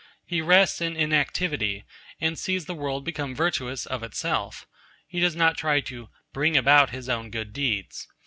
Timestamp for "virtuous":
3.35-3.85